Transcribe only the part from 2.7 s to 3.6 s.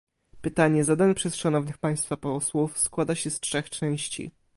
składa się z